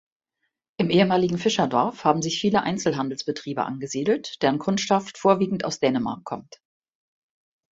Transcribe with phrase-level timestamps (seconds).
[0.77, 6.59] Im ehemaligen Fischerdorf haben sich viele Einzelhandelsbetriebe angesiedelt, deren Kundschaft vorwiegend aus Dänemark kommt.